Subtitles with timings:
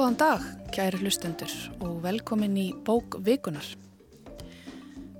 [0.00, 1.52] Góðan dag, kæri hlustendur
[1.84, 3.66] og velkomin í bók vikunar.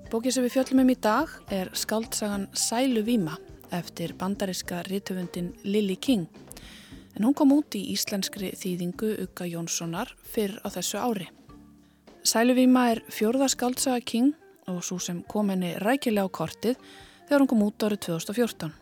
[0.08, 3.34] Bókið sem við fjöllum um í dag er skaldsagan Sælu Víma
[3.76, 6.24] eftir bandariska rítöfundin Lily King.
[7.12, 11.26] En hún kom út í íslenskri þýðingu Uka Jónssonar fyrr á þessu ári.
[12.24, 14.32] Sælu Víma er fjörða skaldsaga King
[14.64, 16.80] og svo sem kom henni rækilega á kortið
[17.26, 18.72] þegar hún kom út árið 2014.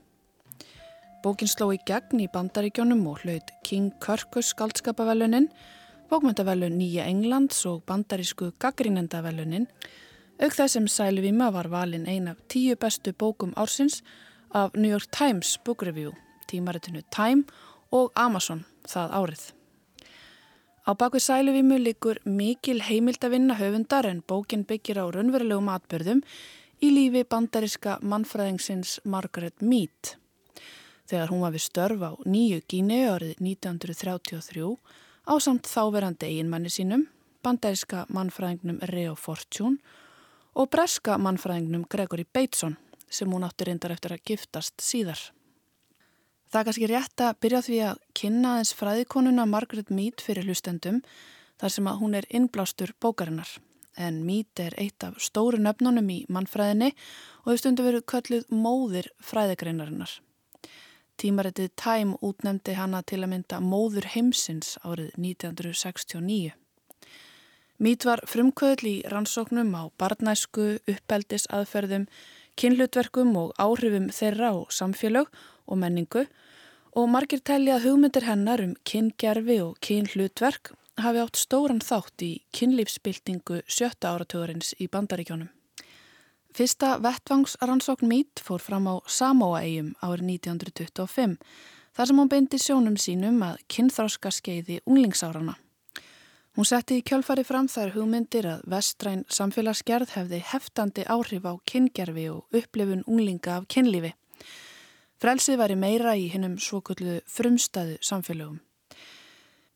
[1.26, 5.50] Bókin sló í gegn í bandaríkjónum og hlaut King Kirkus skaldskapavellunin,
[6.08, 9.66] bókmyndavelun Nýja Englands og bandarísku gaggrínendavellunin,
[10.40, 14.00] auk þess sem Sæluvíma var valin ein af tíu bestu bókum ársins
[14.54, 16.12] af New York Times Book Review,
[16.48, 17.44] tímaritinu Time
[17.92, 19.42] og Amazon það árið.
[20.88, 26.22] Á bakvið Sæluvímu likur mikil heimildavinna höfundar en bókin byggir á raunverulegum atbyrðum
[26.80, 30.16] í lífi bandaríska mannfræðingsins Margaret Mead
[31.08, 34.72] þegar hún var við störf á nýju Gínu árið 1933
[35.28, 37.04] á samt þáverandi eiginmanni sínum,
[37.44, 39.76] bandæriska mannfræðingnum Reo Fortune
[40.56, 42.78] og breska mannfræðingnum Gregory Bateson
[43.10, 45.20] sem hún átti reyndar eftir að giftast síðar.
[46.48, 51.02] Það er kannski rétt að byrja því að kynna aðeins fræðikonuna Margaret Mead fyrir hlustendum
[51.60, 53.50] þar sem að hún er innblástur bókarinnar.
[53.98, 56.94] En Mead er eitt af stóru nöfnunum í mannfræðinni
[57.44, 60.14] og þau stundu verið kölluð móðir fræðigreinarinnar.
[61.18, 66.52] Tímaritið Time útnemdi hana til að mynda Móður heimsins árið 1969.
[67.82, 72.06] Mít var frumkvöðl í rannsóknum á barnæsku, uppeldis aðferðum,
[72.58, 75.34] kynhlutverkum og áhrifum þeirra á samfélög
[75.66, 76.24] og menningu
[76.94, 82.32] og margir telli að hugmyndir hennar um kyngerfi og kynhlutverk hafi átt stóran þátt í
[82.54, 85.50] kynlífsbyltingu sjötta áratugurins í bandaríkjónum.
[86.54, 91.36] Fyrsta vettvangsrannsókn Mít fór fram á Samoa-eigum árið 1925
[91.92, 95.58] þar sem hún beindi sjónum sínum að kynþráska skeiði unglingsárana.
[96.56, 102.24] Hún setti í kjálfari fram þær hugmyndir að vestræn samfélagsgerð hefði heftandi áhrif á kyngerfi
[102.32, 104.14] og upplifun unglinga af kynlífi.
[105.20, 108.58] Frelsið væri meira í hinnum svokullu frumstæðu samfélögum.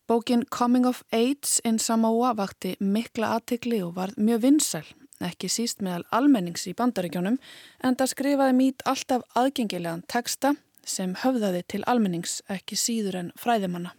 [0.09, 4.87] Bókin Coming of Age in Samoa vakti mikla aðtikli og var mjög vinsæl
[5.27, 7.39] ekki síst meðal almennings í bandaríkjónum,
[7.83, 13.95] en það skrifaði mít alltaf aðgengilegan teksta sem höfðaði til almennings ekki síður en fræðimanna.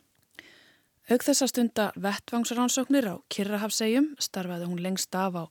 [1.11, 5.43] Auk þessa stunda vettvangsrannsóknir á Kirrahafsegjum starfaði hún lengst af á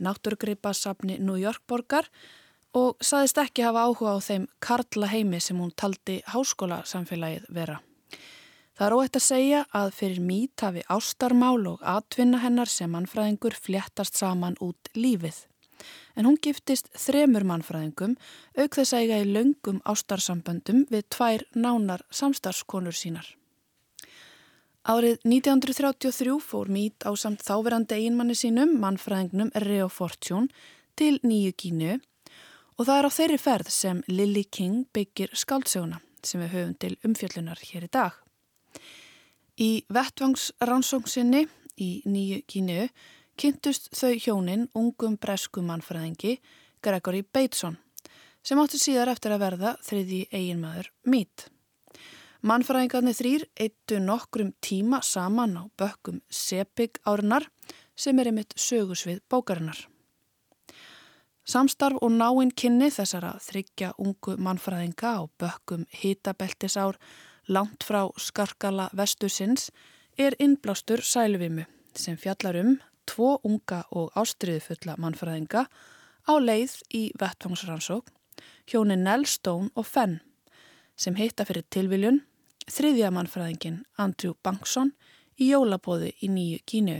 [0.00, 2.08] náttúrgripasafni New York borgar
[2.76, 7.80] og saðist ekki hafa áhuga á þeim karla heimi sem hún taldi háskólasamfélagið vera.
[8.76, 13.54] Það er óætt að segja að fyrir mít hafi ástarmál og atvinna hennar sem mannfræðingur
[13.56, 15.38] fléttast saman út lífið.
[16.16, 18.18] En hún giftist þremur mannfræðingum
[18.60, 23.30] auk þess að eiga í laungum ástarsamböndum við tvær nánar samstarfskonur sínar.
[24.84, 30.52] Árið 1933 fór mít á samt þáverandi einmanni sínum, mannfræðingnum Reo Fortune,
[30.96, 31.96] til nýju kínu
[32.76, 36.94] og það er á þeirri ferð sem Lily King byggir skáldsöguna sem við höfum til
[37.08, 38.25] umfjöllunar hér í dag.
[39.56, 41.46] Í vettvangsrannsóksinni
[41.80, 42.82] í nýju kínu
[43.40, 46.34] kynntust þau hjónin ungum bresku mannfræðingi
[46.84, 47.78] Gregory Bateson
[48.44, 51.46] sem átti síðar eftir að verða þriði eiginmaður Mead.
[52.46, 57.48] Mannfræðingarnir þrýr eittu nokkrum tíma saman á bökkum Sepig árinar
[57.96, 59.78] sem er einmitt sögusvið bókarinnar.
[61.48, 67.00] Samstarf og náinn kynni þessara þryggja ungu mannfræðinga á bökkum hitabeltisár
[67.48, 69.70] langt frá skarkala vestusins
[70.18, 71.66] er innblástur sæluvimu
[71.96, 72.76] sem fjallar um
[73.06, 75.66] tvo unga og ástriðufulla mannfræðinga
[76.26, 78.10] á leið í vettfangsrannsók
[78.70, 80.20] hjónin Nell Stone og Fenn
[80.96, 82.22] sem hitta fyrir tilviljun
[82.70, 84.92] þriðja mannfræðingin Andrew Bankson
[85.38, 86.96] í jólabóði í nýju kínu.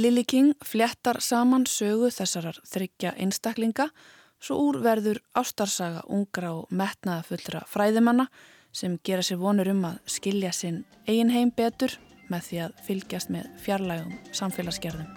[0.00, 3.90] Lily King flettar saman sögu þessarar þryggja einstaklinga
[4.42, 8.26] svo úr verður ástarsaga ungra og metnaða fullra fræðimanna
[8.74, 11.94] sem gera sér vonur um að skilja sinn eigin heim betur
[12.32, 15.08] með því að fylgjast með fjarlægum samfélagsgerðum.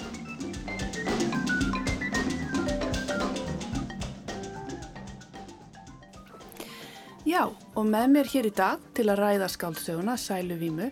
[7.27, 7.43] Já,
[7.75, 10.85] og með mér hér í dag til að ræða skáldsöguna Sælu Vímu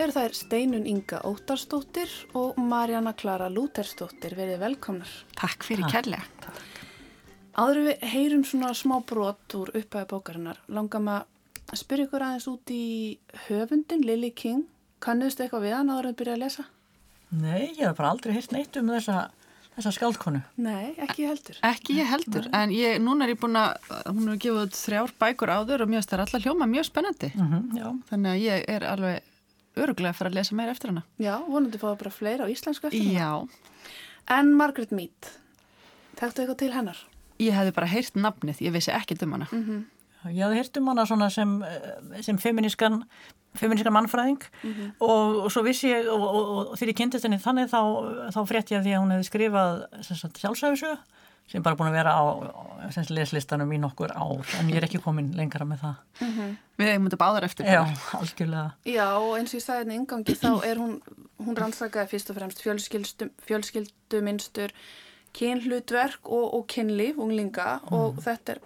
[0.00, 2.08] er þær Steinun Inga Ótarsdóttir
[2.38, 4.32] og Marjana Klara Lútersdóttir.
[4.38, 5.10] Verðið velkomnar.
[5.36, 6.24] Takk fyrir kærlega.
[7.58, 10.62] Áður við heyrum svona smá brot úr upphæðu bókarinnar.
[10.72, 11.26] Langar maður
[11.72, 13.18] að spyrja ykkur aðeins út í
[13.48, 14.64] höfundin Lily King
[15.04, 16.64] kannuðstu eitthvað við hann áður að byrja að lesa?
[17.30, 19.16] Nei, ég hef bara aldrei hirt neitt um þessa,
[19.76, 22.62] þessa skaldkonu Nei, ekki ég heldur Ekki ég heldur, Nei.
[22.62, 23.76] en ég, núna er ég búin að
[24.08, 28.00] hún hefur gefið þrjár bækur áður og mjög stær allar hljóma mjög spennandi mm -hmm,
[28.10, 29.22] þannig að ég er alveg
[29.78, 31.02] öruglega að fara að lesa meira eftir hana.
[31.22, 33.20] Já, vonandi fáið bara fleira á íslensku eftir hana.
[33.20, 33.48] Já,
[34.28, 35.28] En Margaret Mead,
[36.16, 36.98] þekktu eitthvað til hennar?
[37.38, 39.46] ég hefði bara heyrt nafnið, ég vissi ekkert um hana.
[39.52, 39.84] Mhm.
[40.26, 43.02] Ég hafði heyrt um hana svona sem, eh, sem feminískan,
[43.58, 44.42] feminískan mannfræðing
[45.00, 47.80] og, og svo vissi ég og, og, og þegar ég kynntist henni þannig þá,
[48.34, 49.78] þá frétt ég að því að hún hefði skrifað
[50.42, 50.98] sjálfsæfisög
[51.48, 54.80] sem bara búin að vera á, á sem sagt, leslistanum í nokkur ár en ég
[54.80, 56.26] er ekki komin lengra með það.
[56.78, 57.68] Við eigum þetta báðar eftir.
[57.72, 58.18] Já, bara.
[58.20, 58.66] algjörlega.
[58.84, 60.98] Já, og eins og ég sagði henni yngangi þá er hún,
[61.40, 64.74] hún rannsakaði fyrst og fremst fjölskyldu, fjölskyldu minnstur,
[65.38, 68.62] kynhlutverk og, og kynlíf, unglinga og þetta er,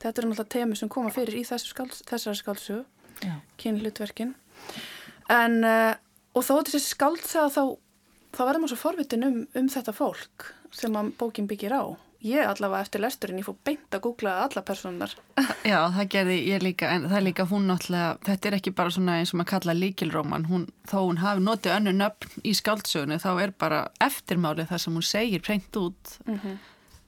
[0.00, 2.84] þetta er náttúrulega temi sem koma fyrir í þessu skáls, þessari skálsögu,
[3.20, 3.34] Já.
[3.60, 4.34] kynhlutverkin.
[5.30, 5.94] En, uh,
[6.34, 7.64] og þó þessi skáldsaga þá,
[8.34, 11.84] þá verður maður svo forvitin um, um þetta fólk sem bókin byggir á.
[12.20, 15.14] Ég allavega eftir lesturinn, ég fór beint að googla alla personar.
[15.70, 18.92] Já, það gerði ég líka, en það er líka hún náttúrulega, þetta er ekki bara
[18.92, 23.16] svona eins og maður kalla líkilróman, hún, þó hún hafi notið önnu nöfn í skáldsögunni,
[23.24, 26.12] þá er bara eftirmálið það sem hún segir preynt út.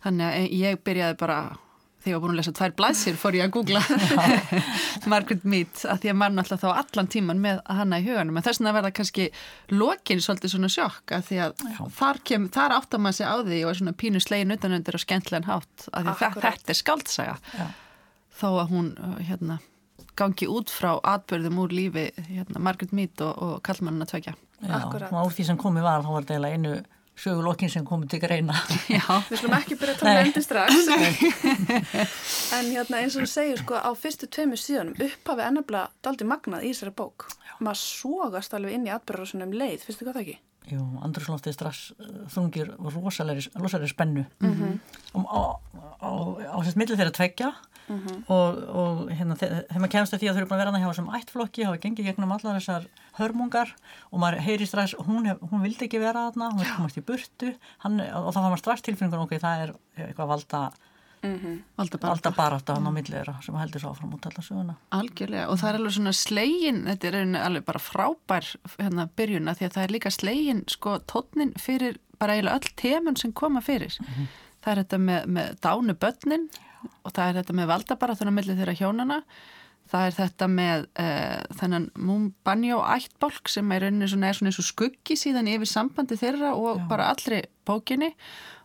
[0.03, 1.39] Þannig að ég byrjaði bara,
[2.03, 3.83] þegar ég var búin að lesa tvær blæsir, fór ég að googla
[5.13, 8.47] Margaret Mead, að því að maður náttúrulega þá allan tíman með hana í huganum, en
[8.47, 9.27] þess vegna verða kannski
[9.73, 11.67] lokin svolítið svona sjokk, að því að
[11.99, 15.05] þar, kem, þar áttar maður sig á því og er svona pínu slegin utanöndir og
[15.05, 17.67] skemmtilegan hátt, að að þetta er skáldsaga Já.
[18.41, 19.61] þó að hún uh, hérna,
[20.19, 24.35] gangi út frá atbyrðum úr lífi hérna, Margaret Mead og, og kallmannuna tvekja.
[24.63, 25.11] Já, Akkúrat.
[25.11, 26.75] og úr því sem komið var þá var þetta eiginlega einu
[27.19, 28.57] sögulokkin sem komið til greina.
[28.97, 30.23] Já, Við skulum ekki byrja að tala Nei.
[30.27, 30.75] endi strax.
[32.57, 36.67] en hérna eins og þú segir sko á fyrstu tveimur síðanum upphafi ennabla daldi magnað
[36.67, 37.29] í þessari bók.
[37.61, 40.39] Maður sógast alveg inn í atbyrðarsunum leið, finnstu hvað það ekki?
[40.71, 45.27] Jú, andrusloftið strax uh, þungir rosalegri, spennu mm -hmm.
[45.27, 45.59] á,
[45.99, 46.11] á,
[46.55, 47.51] á sérst milli þeirra tveggja
[48.29, 50.71] og, og hérna, þe- þegar maður kemst að því að þau eru búin að vera
[50.73, 52.87] hana hjá þessum ættflokki hafa gengið gegnum allar þessar
[53.19, 53.75] hörmungar
[54.11, 57.05] og maður heyri strax, hún, hef, hún vildi ekki vera þarna, hún vildi komast í
[57.11, 57.53] burtu
[57.85, 59.75] hann, og þá var maður strax tilfinningun ok, það er
[60.07, 60.63] eitthvað valda,
[61.23, 64.75] valda bara valda barátta hann á milli þeirra sem heldur svo áfram út allar söguna.
[64.97, 69.69] Algjörlega og það er alveg svona slegin, þetta er alveg bara frábær hérna byrjuna því
[69.69, 73.95] að það er líka slegin sko tónnin fyrir bara eiginlega öll temun sem koma fyrir.
[74.63, 76.49] Það er þetta með, með dánu börnin
[77.03, 79.21] og það er þetta með valda þannig milli þeirra hjónana
[79.91, 85.19] það er þetta með uh, þennan Mumbanjó ættbálk sem er rauninni svona, svona og skuggi
[85.19, 88.13] síðan yfir sambandi þeirra og bara allri bókinni.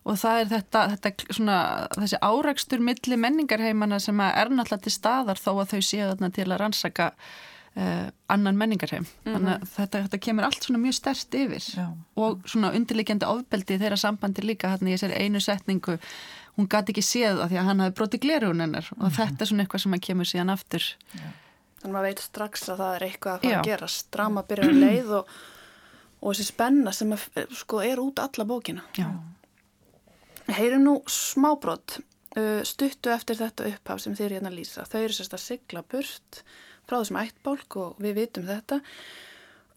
[0.08, 1.58] Og það er þetta, þetta svona,
[1.98, 6.46] þessi árækstur milli menningarheimana sem er náttúrulega til staðar þó að þau séu þarna til
[6.48, 9.10] að rannsaka uh, annan menningarheim.
[9.28, 11.72] Þannig að þetta, þetta kemur allt svona mjög stert yfir.
[11.76, 11.88] Já.
[12.16, 16.00] og svona undirliggjandi ofbeldi þeirra sambandi líka hann í þessari einu setningu
[16.58, 19.52] hún gæti ekki séð það því að hann hafi brotið glerun hennar og þetta er
[19.52, 20.88] svona eitthvað sem að kemur síðan aftur
[21.78, 24.08] Þannig maður veit strax að það er eitthvað að fara að gerast.
[24.14, 25.34] Drama byrjar leið og,
[26.20, 27.26] og þessi spenna sem að,
[27.60, 28.86] sko, er út alla bókina.
[28.98, 29.08] Já.
[30.58, 34.88] Heyrum nú smábrott uh, stuttu eftir þetta upphaf sem þeir hérna lýsa.
[34.90, 36.42] Þau eru sérst að sigla burt
[36.88, 38.82] frá þessum ættbólk og við vitum þetta.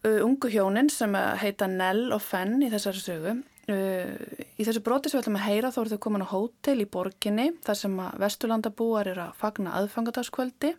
[0.01, 3.37] Uh, ungu hjónin sem að heita Nell og Fenn í þessari sögu.
[3.71, 4.17] Uh,
[4.59, 6.87] í þessu broti sem við ætlum að heyra þá eru þau komin á hótel í
[6.91, 10.71] borginni þar sem að vesturlandabúar eru að fagna aðfangadagskvöldi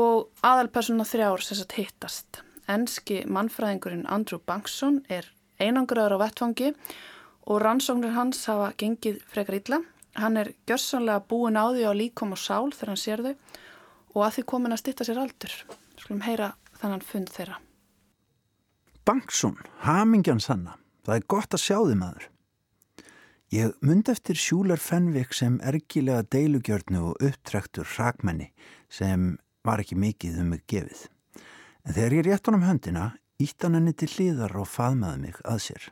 [0.00, 2.40] og aðalpersona þrjár sem sagt hittast.
[2.66, 5.28] Enski mannfræðingurinn Andrew Bankson er
[5.62, 6.72] einangraður á vettfangi
[7.44, 9.80] og rannsóknir hans hafa gengið frekar illa.
[10.18, 13.34] Hann er gjörsanlega búin á því á líkom og sál þegar hann sér þau
[14.14, 15.54] og að því komin að stitta sér aldur.
[16.00, 17.60] Skulum heyra þannan fund þeirra.
[19.04, 20.78] Bangsson, hamingjan sanna.
[21.04, 22.28] Það er gott að sjá þið maður.
[23.52, 28.48] Ég mynd eftir Sjúlar Fenvik sem ergilega deilugjörnu og upptrektur hrakmenni
[28.88, 29.34] sem
[29.64, 31.04] var ekki mikið um mig gefið.
[31.84, 33.04] En þegar ég rétt honum höndina,
[33.38, 35.90] ítt hann henni til hlýðar og faðmaði mig að sér.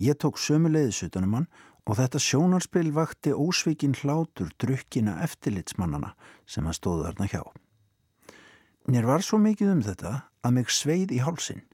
[0.00, 1.48] Ég tók sömu leiðisutunum hann
[1.90, 6.14] og þetta sjónarspil vakti ósvikin hlátur drukkina eftirlitsmannana
[6.46, 7.42] sem hann stóðu þarna hjá.
[8.86, 10.14] Mér var svo mikið um þetta
[10.46, 11.64] að mig sveið í hálsin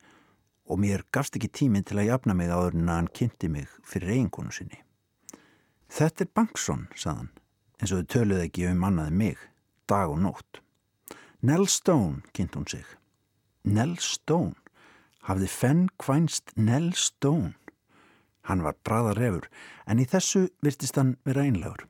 [0.67, 3.71] og mér gafst ekki tíminn til að jafna mig áður en að hann kynnti mig
[3.87, 4.83] fyrir eiginkonu sinni.
[5.87, 7.31] Þetta er Bankson, saðan,
[7.79, 9.43] eins og þau töluð ekki um annaði mig,
[9.87, 10.63] dag og nótt.
[11.47, 12.87] Nell Stone, kynnt hún sig.
[13.63, 14.57] Nell Stone?
[15.27, 17.55] Hafði Fenn kvænst Nell Stone?
[18.47, 19.47] Hann var bræðarefur,
[19.87, 21.87] en í þessu virtist hann vera einlegur.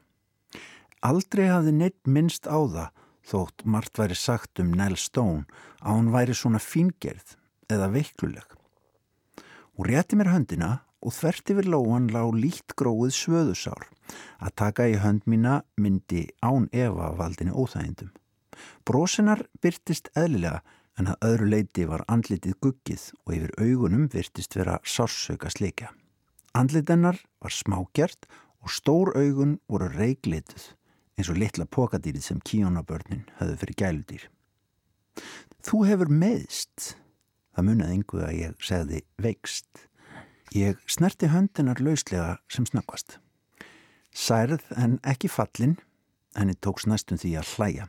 [1.04, 2.92] Aldrei hafði neitt minnst á það
[3.26, 5.44] þótt margt væri sagt um Nell Stone
[5.82, 7.36] að hún væri svona fíngerð
[7.72, 8.55] eða veikluleg.
[9.76, 10.70] Hún rétti mér höndina
[11.04, 13.90] og þvert yfir lóan lá lít gróið svöðusár.
[14.40, 18.08] Að taka í hönd mína myndi án Eva valdinni óþægindum.
[18.88, 20.62] Brósinar byrtist eðlilega
[20.96, 25.92] en að öðru leiti var andlitið guggið og yfir augunum virtist vera sársauka sleikja.
[26.56, 28.24] Andlitennar var smágjert
[28.64, 30.72] og stór augun voru reiklituð
[31.16, 34.24] eins og litla pokadýrið sem kíjónabörnin höfðu fyrir gæludýr.
[35.64, 36.96] Þú hefur meðst.
[37.56, 39.86] Það munið yngu að ég segði veikst.
[40.52, 43.16] Ég snerti höndinar lauslega sem snöggvast.
[44.12, 45.78] Særð en ekki fallin,
[46.36, 47.86] henni tóks næstum því að hlæja.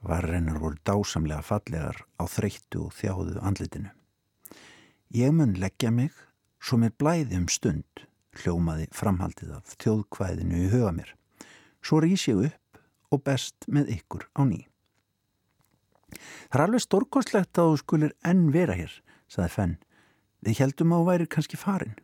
[0.00, 3.92] Varrennar voru dásamlega fallegar á þreyttu og þjáðu andlitinu.
[5.12, 6.16] Ég mun leggja mig,
[6.56, 8.06] svo mér blæði um stund,
[8.40, 11.12] hljómaði framhaldið af þjóðkvæðinu í huga mér.
[11.84, 14.64] Svo rýs ég upp og best með ykkur á ný.
[16.14, 18.94] Það er alveg stórkostlegt að þú skulir enn vera hér,
[19.30, 19.76] saði Fenn.
[20.42, 21.94] Þið heldum að þú væri kannski farin.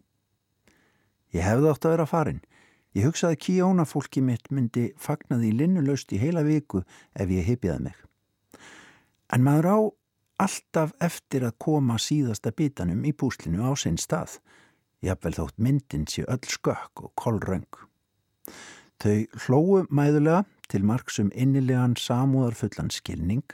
[1.35, 2.43] Ég hefði átt að vera farin.
[2.97, 6.83] Ég hugsaði að kíóna fólki mitt myndi fagnaði í linnulaust í heila viku
[7.15, 7.99] ef ég heipiði mig.
[9.29, 9.79] En maður á
[10.39, 14.39] alltaf eftir að koma síðasta bitanum í púslinu á sinn stað.
[15.05, 17.69] Jafnvel þótt myndin sé öll skökk og kollröng.
[18.99, 23.45] Þau hlóu mæðulega til marksum innilegan samúðarfullan skilning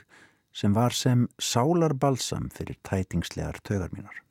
[0.55, 4.21] sem var sem sálarbalsam fyrir tætingslegar tögar mínar.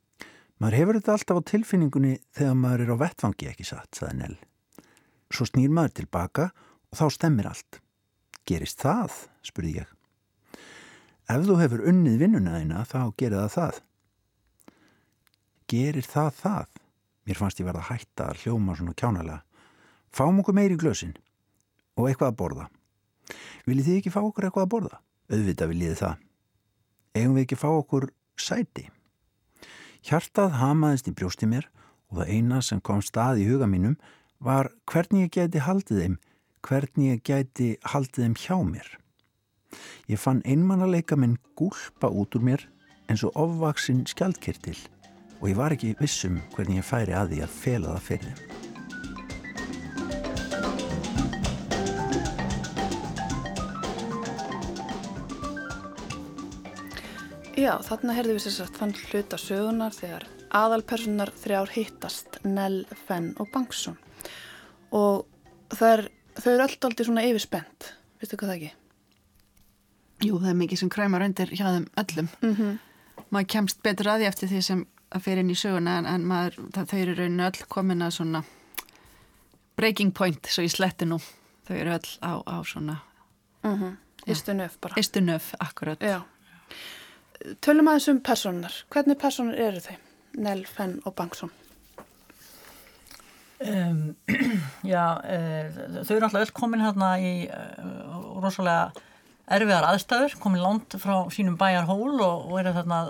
[0.61, 4.37] Maður hefur þetta alltaf á tilfinningunni þegar maður er á vettfangi ekki satt, saði Nell.
[5.29, 6.47] Svo snýr maður tilbaka
[6.89, 7.81] og þá stemmir allt.
[8.49, 9.19] Gerist það?
[9.45, 9.91] spurði ég.
[11.29, 13.83] Ef þú hefur unnið vinnuna þína þá gerir það það.
[15.73, 16.67] Gerir það það?
[17.25, 19.41] Mér fannst ég verða hætta að hljóma svona kjánalega.
[20.15, 21.17] Fáum okkur meiri glösin
[21.97, 22.67] og eitthvað að borða.
[23.65, 25.01] Viljið þið ekki fá okkur eitthvað að borða?
[25.33, 26.19] Auðvitað viljið það.
[27.15, 28.89] Eigum við ekki fá okkur sæti?
[30.05, 31.71] Hjartað hamaðist í brjósti mér
[32.11, 33.97] og það eina sem kom stað í huga mínum
[34.45, 36.19] var hvernig ég gæti haldið þeim,
[36.67, 38.91] hvernig ég gæti haldið þeim hjá mér.
[40.11, 42.69] Ég fann einmannaleika minn gúlpa út úr mér
[43.09, 44.77] eins og ofvaksinn skjaldkirtil
[45.41, 48.74] og ég var ekki vissum hvernig ég færi að því að fela það fyrir þeim.
[57.65, 63.31] Já, þarna herði við sér sagt fann hluta sögunar þegar aðalpersonar þrjár hittast, Nell, Fenn
[63.41, 63.95] og Bangsson.
[64.93, 66.03] Og er,
[66.37, 67.87] þau eru öll aldrei svona yfirspennt,
[68.21, 68.73] veistu hvað það ekki?
[70.27, 72.29] Jú, það er mikið sem kræmar undir hjá þeim öllum.
[72.43, 73.23] Mm -hmm.
[73.31, 76.59] Maður kemst betur aði eftir því sem að fyrir inn í söguna en, en maður,
[76.75, 78.43] það, þau eru rauninu öll komin að svona
[79.77, 81.19] breaking point, svo í sletti nú.
[81.65, 83.01] Þau eru öll á, á svona...
[83.63, 83.97] Mm -hmm.
[84.27, 84.95] Istu nöf bara.
[84.97, 86.01] Istu nöf, akkurat.
[86.01, 86.21] Já.
[87.65, 88.81] Tölum aðeins um personar.
[88.95, 89.97] Hvernig personar eru þau?
[90.45, 91.53] Nell, Fenn og Bangsson.
[93.65, 94.17] Um,
[94.93, 98.91] já, uh, þau eru alltaf öll komin hérna í uh, rosalega
[99.55, 103.01] erfiðar aðstæður, komin langt frá sínum bæjar hól og, og eru þarna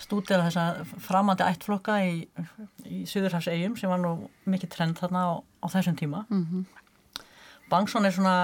[0.00, 2.22] stúdera þessa framandi ættflokka í,
[2.88, 4.14] í Suðurhafsegjum sem var nú
[4.48, 5.30] mikið trend þarna á,
[5.60, 6.24] á þessum tíma.
[6.30, 7.24] Mm -hmm.
[7.70, 8.36] Bangsson er svona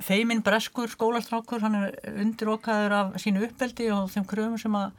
[0.00, 4.92] feiminn breskur skólastrákur, hann er undirokaður af sínu uppbeldi og þeim kröfum sem að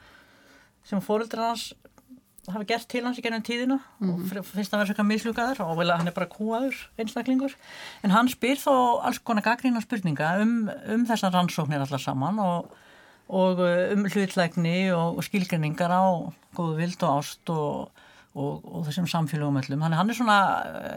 [0.90, 1.72] sem fóreldrar hans
[2.50, 4.40] hafa gert til hans í gennum tíðina mm -hmm.
[4.40, 7.56] og finnst að vera svona mislugaður og vel að hann er bara kúaður einstaklingur
[8.04, 12.72] en hann spyr þó alls konar gaggrína spurninga um, um þessar rannsóknir allar saman og,
[13.28, 17.92] og um hlutlækni og, og skilgrinningar á góðu vild og ást og
[18.39, 19.84] og, og þessum samfélagum öllum.
[19.84, 20.38] Þannig hann er svona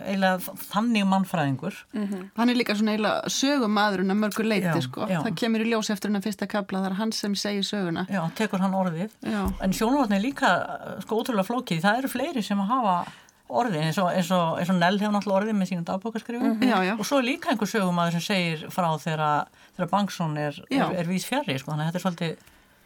[0.07, 1.81] eiginlega þannig mannfræðingur.
[1.95, 2.29] Mm -hmm.
[2.37, 5.09] Hann er líka svona eiginlega sögumadurinn að mörgur leiti já, sko.
[5.11, 5.21] Já.
[5.27, 8.07] Það kemur í ljós eftir hennar fyrsta kabla þar hann sem segir söguna.
[8.11, 9.11] Já, tekur hann orðið.
[9.23, 9.43] Já.
[9.61, 10.51] En sjónvartin er líka
[11.03, 11.83] sko ótrúlega flókið.
[11.83, 13.05] Það eru fleiri sem hafa
[13.53, 16.63] orðið eins og, eins og, eins og Nell hefur náttúrulega orðið með sínum dagbókarskrifum mm
[16.63, 16.99] -hmm.
[16.99, 21.27] og svo er líka einhver sögumadur sem segir frá þegar, Bangsson er, er, er vís
[21.27, 21.73] fjari sko.
[21.73, 22.37] þannig að þetta er svolítið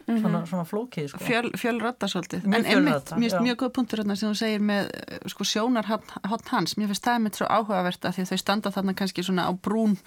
[0.07, 0.21] Mm -hmm.
[0.21, 1.19] svona, svona flókið sko.
[1.19, 2.45] Fjöl, fjölrata svolítið.
[2.45, 4.91] Mjög en einmitt, mér finnst mjög góð punktur hérna sem þú segir með
[5.27, 5.87] sko, sjónar
[6.29, 6.77] hot hans.
[6.77, 9.53] Mér finnst það einmitt svo áhugavert að því að þau standa þarna kannski svona á
[9.63, 9.99] brún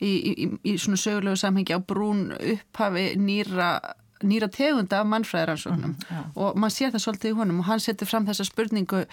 [0.00, 3.80] í, í, í, í svona sögulegu samhengi á brún upphafi nýra
[4.24, 8.08] nýra tegunda af mannfræðaransóknum mm og maður sér það svolítið í honum og hann setur
[8.10, 9.04] fram þessa spurningu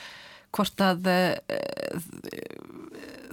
[0.56, 1.36] hvort að uh,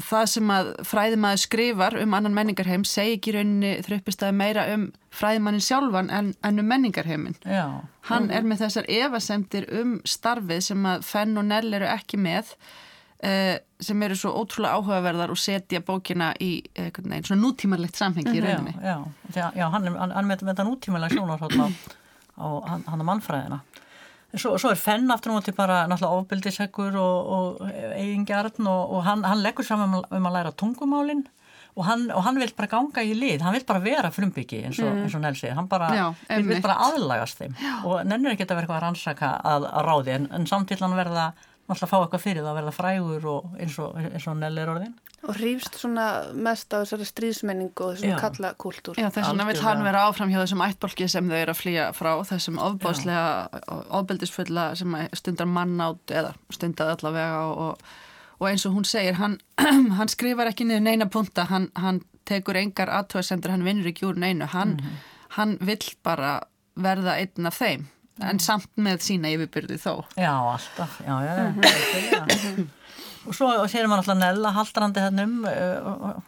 [0.02, 5.64] það sem að fræðimæður skrifar um annan menningarheim segi ekki rauninni þröppistæði meira um fræðimannin
[5.64, 7.38] sjálfan en, en um menningarheimin.
[7.44, 7.80] Já.
[8.10, 12.52] Hann er með þessar evasemtir um starfið sem að Fenn og Nell eru ekki með
[12.54, 13.56] uh,
[13.88, 18.44] sem eru svo ótrúlega áhugaverðar og setja bókina í uh, nein, svona nútímanlegt samhengi í
[18.44, 18.76] rauninni.
[18.78, 18.96] Já,
[19.34, 21.68] já, já hann er, er með þetta nútímanlega sjónar á,
[22.38, 23.10] á hann, hann er
[24.28, 24.42] mannfræðina.
[24.42, 27.62] Svo, svo er Fenn aftur og móti bara náttúrulega ofbildiseggur og, og
[27.97, 31.26] eigingjarn og, og hann, hann leggur saman um, um að læra tungumálinn
[31.78, 34.80] og hann, og hann vil bara ganga í lið, hann vil bara vera frumbyggi eins
[34.82, 37.75] og, eins og Nelsi, hann bara Já, vil, vil bara aðlagast þeim Já.
[37.87, 40.97] og nennir ekki að vera eitthvað að rannsaka að, að ráði en, en samtill hann
[40.99, 41.28] verða
[41.68, 44.72] náttúrulega fá eitthvað fyrir það að verða frægur og eins og, eins og Nelli er
[44.72, 44.94] orðin.
[45.28, 48.18] Og hrýfst svona mest á þessari stríðsmenningu og þessum Já.
[48.22, 48.96] kalla kultúr.
[48.96, 51.88] Já, þess vegna vil hann vera áfram hjá þessum ættbólki sem þau eru að flýja
[51.96, 53.62] frá, þessum ofbáslega,
[53.98, 57.98] ofbeldisfulla sem stundar mannátt eða stundar allavega og, og,
[58.38, 59.37] og eins og hún segir, hann,
[59.98, 64.16] hann skrifar ekki niður neina punta, hann, hann tekur engar aðtöðasendur, hann vinnur ekki úr
[64.16, 64.78] neinu, hann,
[65.37, 66.38] hann vill bara
[66.78, 67.88] verða einn af þeim,
[68.25, 69.92] en samt með sína yfirbyrði þó.
[70.18, 71.34] Já, alltaf, já, já,
[72.12, 72.66] já.
[73.28, 76.20] og svo sér maður alltaf Nella haldrandi þannum uh,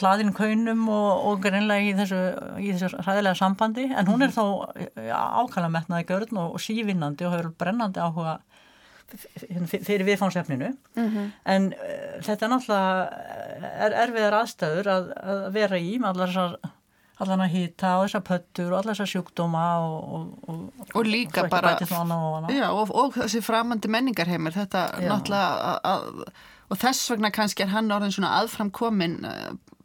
[0.00, 2.18] hlaðin kaunum og, og greinlega í þessu,
[2.62, 3.84] í þessu ræðilega sambandi.
[3.92, 4.44] En hún er þó
[5.04, 8.38] ja, ákala metnaði görn og, og sívinnandi og hefur brennandi áhuga
[9.14, 10.70] f- fyrir viðfánsefninu
[11.44, 16.56] en uh, þetta er náttúrulega er erfiðar aðstæður að, að vera í með allar þessar
[17.22, 21.44] allan að hýta og þessar pöttur og allar þessar sjúkdóma og, og, og, Og líka
[21.50, 21.74] bara-.
[22.56, 25.08] Já, og, þessi framandi menningarheimur, þetta Já.
[25.12, 26.32] náttúrulega, að- að,
[26.70, 29.18] og þess vegna kannski er hann orðin svona aðframkomin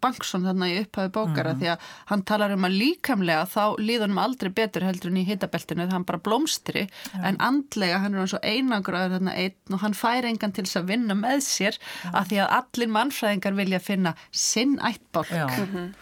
[0.01, 1.59] Bangsson þarna í upphafi bókara Mhm.
[1.61, 1.79] því að
[2.11, 6.03] hann talar um að líkamlega þá líðunum aldrei betur heldur en í hitabeltinu það hann
[6.09, 6.87] bara blómstri
[7.23, 10.79] en andlega hann er hann svo einangraður þarna einn og hann fær engan til þess
[10.81, 11.77] að vinna með sér
[12.13, 15.29] af því að allir mannfræðingar vilja finna sinn ættbólk.
[15.29, 15.47] Já,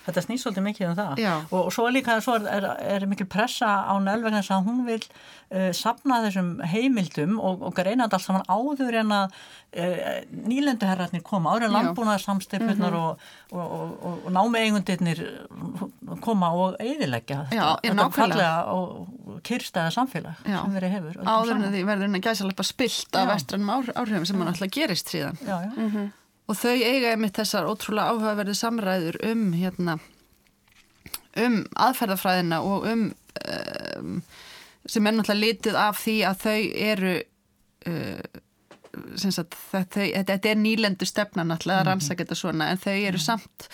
[0.06, 1.24] þetta snýst svolítið mikið um það.
[1.52, 2.66] Og, og svo líka svo er, er,
[3.02, 5.02] er mikil pressa á Nell vegna þess að hún vil
[5.52, 10.02] uh, sapna þessum heimildum og, og greina þetta allt saman áður en að uh,
[10.48, 11.76] nýlenduherratnir koma, áður en Já.
[11.78, 15.24] landbúnaðar samstefnurnar og, og, og, og, og námi eigundirnir
[16.24, 16.78] koma og
[17.54, 20.60] já, þetta fallega og kyrstæða samfélag Já.
[20.62, 23.96] sem verið hefur Áður en því verður hann að gæsa alveg spilt af vestrannum áhr-
[23.96, 25.40] áhrifum sem hann alltaf gerist síðan.
[25.48, 26.06] Já, já.
[26.48, 29.98] Og þau eiga einmitt þessar ótrúlega áhugaverði samræður um hérna
[31.38, 33.04] um aðferðafræðina og um,
[34.00, 34.22] um
[34.86, 37.14] sem er náttúrulega litið af því að þau eru
[37.90, 38.42] uh,
[39.16, 43.70] sagt, þetta, þetta er nýlendu stefna náttúrulega að rannsaka þetta svona en þau eru samt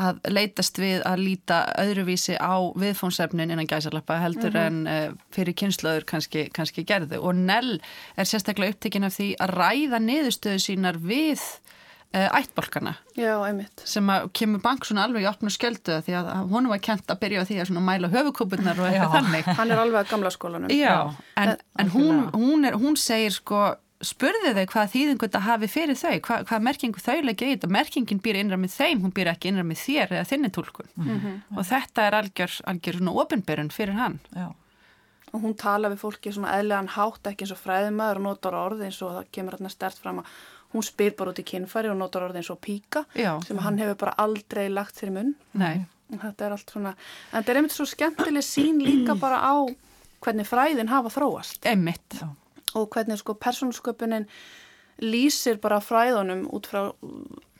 [0.00, 6.06] að leitast við að líta öðruvísi á viðfónsefnin innan gæsalappa heldur en uh, fyrir kynnslöður
[6.08, 7.18] kannski, kannski gerðu.
[7.20, 7.80] Og Nell
[8.16, 11.42] er sérstaklega upptekinn af því að ræða niðurstöðu sínar við
[12.12, 13.82] ættbolkana Já, einmitt.
[13.86, 17.20] sem að kemur bank svona alveg í opnu skjöldu því að honum var kent að
[17.22, 20.72] byrja því að svona mæla höfukúpunar og eitthvað þannig Hann er alveg að gamla skólanum.
[20.74, 20.96] Já,
[21.36, 23.60] en, Eh, en hún, hún, er, hún segir sko,
[24.02, 27.68] spurði þau hvað þýðingu þetta hafi fyrir þau, hvað, hvað merkingu þau leggja í þetta,
[27.78, 30.90] merkingin býr innra með þeim, hún býr ekki innra með þér eða þinni tólkun
[31.56, 34.18] og þetta er algjör, algjör svona opinberun fyrir hann.
[34.34, 34.48] já.
[35.30, 38.80] Og hún tala við fólki svona eðlegan hátt ekki eins og fræðumæður og notar orð
[38.82, 40.32] eins og það kemur hérna stert fram að
[40.74, 43.38] hún spyr bara út í kynfæri og notar orð eins og píka Já.
[43.46, 45.34] sem hann hefur bara aldrei lagt fyrir munn.
[45.54, 46.90] Nei, Og þetta er allt svona,
[47.32, 49.54] en þetta er einmitt svo skemmtileg sín líka bara á
[50.20, 52.18] hvernig fræðin hafa þróast einmitt.
[52.20, 52.28] Já.
[52.74, 54.26] og hvernig sko persónusköpunin
[55.00, 56.92] lýsir bara fræðunum út frá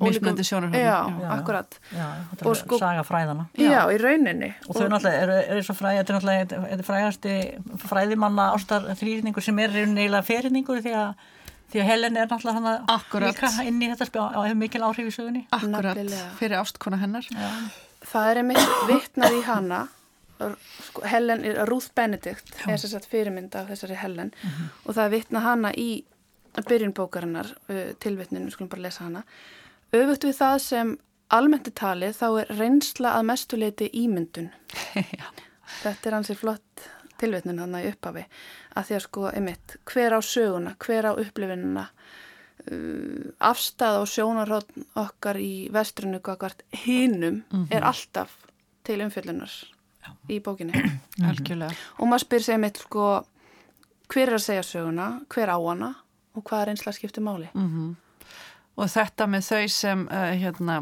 [0.01, 1.29] Mismunandi sjónarhornum, Já, já.
[1.35, 1.79] Akkurat.
[1.93, 2.07] Já,
[2.45, 3.47] Og er sko- saga fræðana.
[3.57, 4.55] Já, í rauninni.
[4.69, 7.35] Og þau náttúrulega eru, eru svo fræði, þetta er náttúrulega er frægasti
[7.89, 11.15] fræðimanna ástar þrýrningur sem er eiginlega fyrirningur því að,
[11.71, 13.37] því að Helen er náttúrulega hana Akkurat.
[13.37, 15.47] líka inn í þetta spjá og hefur mikil áhrif í sögunni.
[15.55, 16.03] Akkurat,
[16.41, 17.27] fyrir ástkona hennar.
[18.11, 19.81] Það er einmitt vitnað í hana.
[20.87, 24.33] Sko, Helen, Ruth Benedict er þess að fyrirmynda af þessari Helen.
[24.87, 25.91] Og það er vitnað hana í
[26.67, 29.23] byrjun bókarinnar uh, tilvitninu, við skulum bara lesa hana.
[29.95, 30.97] Öfugt við það sem
[31.31, 34.51] almennt er talið þá er reynsla að mestuleiti ímyndun.
[35.85, 36.89] Þetta er hansi flott
[37.21, 38.27] tilvitnun hann í upphafi
[38.75, 44.73] að því að sko, einmitt, hver á söguna, hver á upplifinuna uh, afstæð og sjónarhótt
[45.01, 48.37] okkar í vestrinu kakvart hinum er alltaf
[48.87, 49.53] til umfyllunar
[50.33, 50.73] í bókinni.
[51.31, 51.75] Algjörlega.
[51.99, 53.11] og maður spyr sig einmitt sko
[54.11, 55.95] hver er að segja söguna, hver á hana
[56.35, 57.51] og hvað er einslega skipti máli
[58.81, 60.77] Og þetta með þau sem, uh, hérna,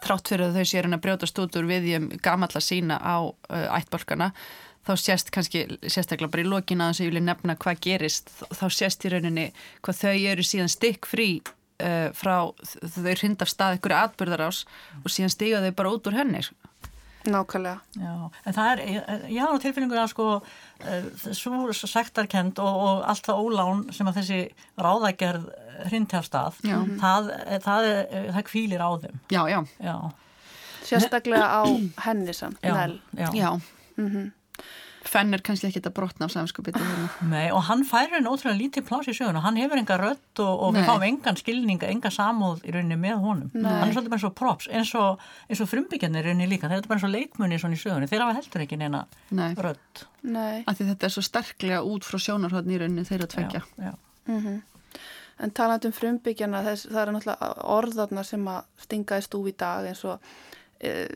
[0.00, 3.66] þrátt fyrir að þau sér hann að brjótast út úr viðjum gamalla sína á uh,
[3.76, 4.30] ættbolkana,
[4.86, 8.64] þá sést kannski, sérstaklega bara í lokina þess að ég vilja nefna hvað gerist, þá
[8.72, 9.48] sést í rauninni
[9.84, 12.36] hvað þau eru síðan stykk frí uh, frá,
[12.96, 14.64] þau hrind af stað ykkur atbyrðarás
[15.04, 16.42] og síðan stiga þau bara út úr henni.
[17.28, 18.12] Nákvæmlega Já,
[18.48, 18.80] en það er,
[19.28, 20.28] ég hafa tilfinningur að sko
[21.36, 24.38] svo sektarkend og, og allt það ólán sem að þessi
[24.80, 25.44] ráðagerð
[25.90, 26.78] hrindi af stað, Já.
[27.02, 27.28] það,
[27.66, 27.88] það,
[28.32, 29.20] það kvílir á þeim.
[29.36, 29.94] Já, já, Já,
[30.88, 31.62] sérstaklega á
[32.06, 33.28] henni samt, já, já.
[33.36, 33.50] já.
[34.00, 34.30] Mhm.
[35.10, 36.76] Fenn er kannski ekki þetta brotna á samskupið
[37.30, 40.50] Nei, og hann færir henni ótrúlega lítið plás í söguna, hann hefur enga rött og,
[40.66, 43.48] og við fáum engan skilning, enga samúð í rauninni með honum.
[43.54, 43.70] Nei.
[43.70, 46.68] Hann er svolítið bara eins og props, eins og, eins og frumbyggjarnir í rauninni líka,
[46.68, 49.02] þeir eru bara eins og leikmunni svona í sögunni, þeir hafa heldur ekki neina
[49.40, 50.04] Nei, rött.
[50.20, 53.64] Nei, af því þetta er svo sterklega út frá sjónarhóðn í rauninni þeirra tvekja.
[53.80, 53.90] Já,
[54.28, 54.56] já.
[55.40, 59.58] en talandi um frumbyggjana þess, það eru náttúrulega orðarnar sem að stinga í stúf í
[59.58, 61.06] dag eins og uh,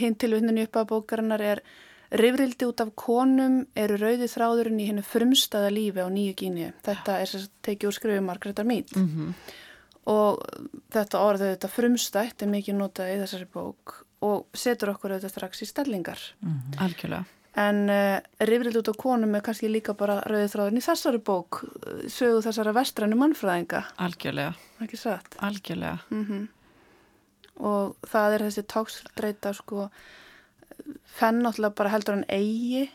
[0.00, 1.66] hinn tilvittninu upp að bókarinnar er
[2.14, 6.72] Rifrildi út af konum eru rauði þráðurinn í hennu frumstæða lífi á nýju gínu.
[6.86, 8.94] Þetta er sem sagt tekið úr skrifu Margreðar Mít.
[8.94, 9.32] Mm
[10.10, 10.42] og
[10.92, 15.64] þetta orðið þetta frumstætt er mikið notað í þessari bók og setur okkur þetta strax
[15.64, 16.20] í stellingar.
[16.80, 17.24] Algjörlega.
[17.60, 21.60] En uh, rifrild út á konum er kannski líka bara rauðið þráðurinn í þessari bók,
[22.10, 24.56] sögu þessara vestrænu mannfræðinga, Algjörlega.
[24.82, 25.38] ekki satt?
[25.44, 26.02] Algjörlega.
[26.10, 26.50] Mm
[27.54, 29.84] Og það er þessi tóksdreita sko,
[31.18, 32.88] fenn náttúrulega bara heldur hann eigi,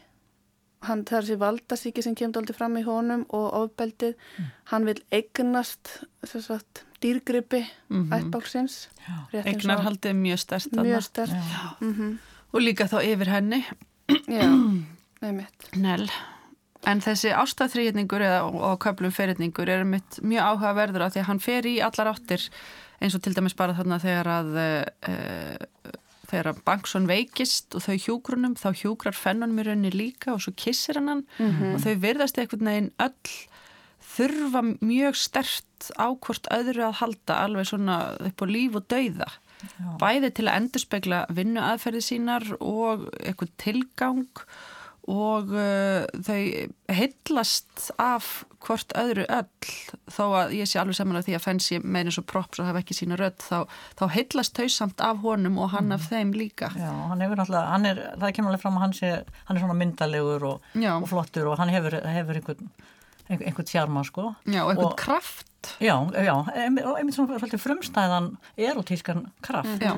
[0.88, 4.14] hann er þessi valdasíki sem kemur aldrei fram í honum og ofbeldið,
[4.72, 8.14] hann vil eignast að dýrgripi mm Mhm.
[8.20, 8.88] ættbálsins,
[9.34, 10.84] Eignarhaldið er mjög þarna.
[10.84, 11.82] mjög stert.
[11.82, 12.20] Mm
[12.54, 13.64] Og líka þá yfir henni,
[14.28, 14.42] Já,
[15.22, 15.76] nefnitt.
[15.78, 16.10] Nell.
[16.88, 21.40] En þessi ástæðþrýjetningur eða og köflum ferjetningur er mitt mjög áhugaverður af því að hann
[21.44, 22.48] fer í allar áttir
[23.02, 25.99] eins og til dæmis bara þarna þegar að uh,
[26.30, 30.54] þegar að Bangsson veikist og þau hjúgrunum þá hjúgrar fennunum í rauninni líka og svo
[30.56, 31.26] kissir hann hann.
[31.40, 31.76] Mhm.
[31.76, 33.34] og þau virðast einhvern veginn öll
[34.10, 39.30] þurfa mjög stert á hvort öðru að halda alveg svona upp á líf og dauða.
[40.00, 44.44] Bæði til að endurspegla vinnu aðferði sínar og eitthvað tilgang og
[45.10, 46.40] uh, þau
[46.94, 48.28] heillast af
[48.66, 49.72] hvort öðru öll.
[50.12, 52.68] Þó að ég sé alveg saman af því að fenn sé meðin svo props og
[52.70, 53.64] hafa ekki sína rödd þá,
[54.00, 56.72] þá heillast þau samt af honum og hann af þeim líka.
[56.78, 59.12] Já, hann hefur náttúrulega, hann er, það kemur alveg fram að hann sé,
[59.50, 62.72] hann er svona myndalegur og, og flottur og hann hefur, hefur einhvern,
[63.30, 64.34] einhvern, einhvern sjarma, sko.
[64.46, 65.49] Já, og eitthvað Og- kraft
[65.84, 69.82] Já, já, einmitt- og einmitt svona svolítið frumstæðan erotískan kraft.
[69.84, 69.98] Já.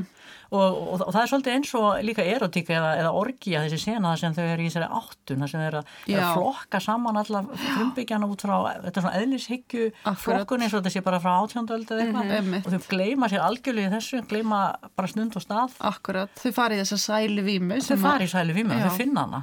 [0.52, 0.60] Og,
[0.94, 4.34] og, og það er svolítið eins og líka erotíka eða, eða orgía þessi sena sem
[4.36, 6.18] þau eru í þessari áttun, það sem þau eru að, Já.
[6.20, 9.86] að flokka saman alla frumbyggjana út frá, þetta er svona eðlishyggju
[10.26, 12.34] flokkun eins og þetta sé bara frá átjóndöld eða eitthvað.
[12.40, 12.68] Einmitt.
[12.68, 14.60] Og þau gleyma sér algjörlega í þessu, gleyma
[15.00, 15.78] bara stund og stað.
[15.92, 18.90] Akkurat, þau farið þessa sælu vímu Þau fari í sælu vímu, Já.
[18.90, 19.42] þau finna hana.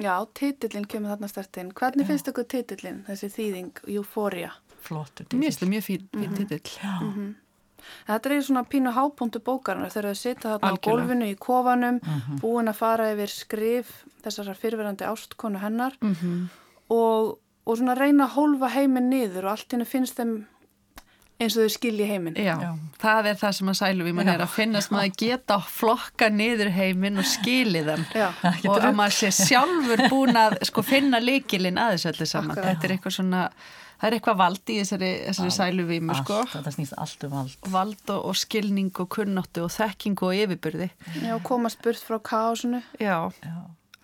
[0.00, 1.74] Já, titillin kemur þarna stertinn.
[1.76, 2.48] Hvernig finnst ykkur
[4.88, 5.26] Flottur.
[5.32, 6.94] Mér finnst það mjög fín, fín titill Já.
[8.08, 11.06] Þetta er svona pínu hápunktu bókarinnar þegar þau sita þarna á Algjörlega.
[11.08, 12.40] gólfinu í kofanum, Mhm.
[12.42, 13.92] búin að fara yfir skrif
[14.24, 16.48] þessar fyrverandi ástkonu hennar Mhm.
[16.90, 20.44] og, og svona reyna að hólfa heiminn niður og allt henni finnst þeim
[21.40, 22.34] eins og þau skilji heiminn.
[22.34, 22.74] Já, Já.
[22.98, 24.34] það er það sem að sæluvíman Já.
[24.34, 28.04] er að finnast maður geta flokka niður heiminn og skili þeim
[28.68, 32.74] og að maður sé sjálfur búin að sko, finna líkilinn aðeins öllu saman Akkurat.
[32.76, 33.50] þetta er eitthvað svona
[33.98, 36.42] það er eitthvað vald í þessari, þessari sæluvímu sko.
[36.52, 37.70] Þetta snýst allt um allt.
[37.78, 40.90] vald og, og skilning og kunnáttu og þekkingu og yfirbyrði
[41.24, 42.82] Já, komast burt frá káosinu.
[43.02, 43.56] Já, Já.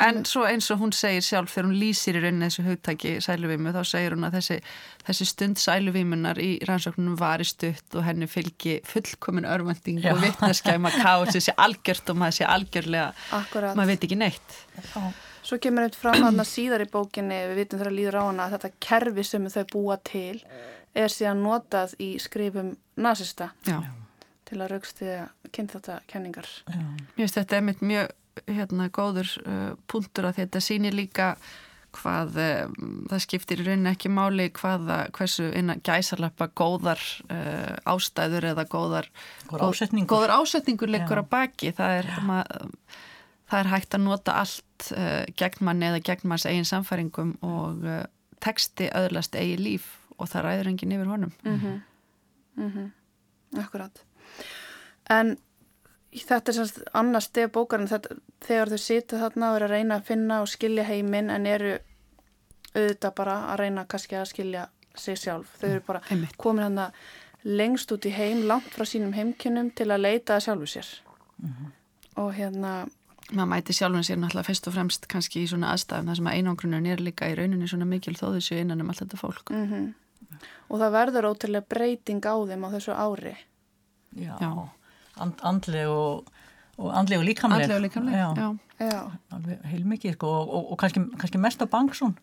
[0.02, 3.70] en svo eins og hún segir sjálf þegar hún lýsir í rauninni þessu hugtaki sæluvímu
[3.76, 4.56] þá segir hún að þessi,
[5.06, 11.44] þessi stund sæluvímunar í rannsóknunum vari stutt og henni fylgi fullkomin örvending og vittneskæma kási
[11.46, 13.78] sé algjört og maður sé algjörlega Akkurat.
[13.78, 14.58] maður veit ekki neitt
[14.90, 15.06] Já.
[15.44, 18.54] Svo kemur eitt fram hann síðar í bókinni, við vitum þegar líður á hana að
[18.56, 20.38] þetta kerfi sem þau búa til
[20.94, 23.80] er síðan notað í skrifum nazista Já,
[24.48, 26.48] til að raukst því að kynna þetta kenningar.
[26.70, 28.14] mér finnst þetta einmitt mjög
[28.48, 31.34] hérna, góður uh, punktur að þetta sýnir líka
[31.94, 32.72] hvað uh,
[33.12, 39.10] það skiptir í rauninni ekki máli hvað, hversu innan gæsalappa góðar uh, ástæður eða góðar
[39.50, 40.10] Góður ásetningur.
[40.16, 41.22] góður ásetningur leikur Já.
[41.22, 42.40] á baki það er, ma,
[43.50, 47.84] það er hægt að nota allt uh, gegn manni eða gegn manns eigin samfæringum og
[47.84, 48.02] uh,
[48.44, 51.32] texti öðlast eigi líf og það ræður enginn yfir honum
[52.56, 52.92] Mm
[53.54, 54.00] Akkurat.
[55.10, 55.36] En
[56.10, 59.98] þetta er semst annars stef bókarinn þetta, þegar þau sita þarna og eru að reyna
[59.98, 61.78] að finna og skilja heiminn en eru
[62.74, 65.50] auðvitað bara að reyna kannski að skilja sig sjálf.
[65.60, 66.36] Þau eru bara Einmitt.
[66.36, 66.92] komin hann
[67.44, 70.90] lengst út í heim, langt frá sínum heimkynum til að leita að sjálfu sér.
[72.16, 72.86] Og hérna,
[73.34, 76.38] maður mæti sjálfum sér náttúrulega fyrst og fremst kannski í svona aðstæðum þar sem að
[76.38, 79.92] einangrunum er líka í rauninni svona mikil þó þessu innan um allt þetta fólk mm
[80.68, 83.34] og það verður ótrúlega breyting á þeim á þessu ári.
[84.18, 84.34] Já.
[84.40, 84.50] Já.
[85.22, 86.30] And, andleg og,
[86.78, 87.66] og andleg og líkamleg.
[87.66, 88.30] Andlega líkamlega, Já.
[88.34, 88.48] já.
[88.82, 92.16] Já, Alveg heilmikið sko og, og, og kannski, kannski mest á Bangsson.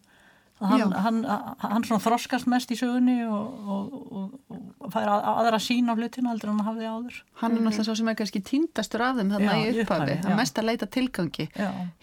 [0.62, 1.20] Hann, hann,
[1.58, 5.98] hann svona þroskast mest í sögunni og, og, og, og fær að, aðra sín á
[5.98, 9.18] hlutina heldur en hann hafði áður Hann er náttúrulega svo sem er kannski tíndastur af
[9.18, 10.36] þeim þarna Já, í upphafi, að já.
[10.38, 11.48] mest að leita tilgangi.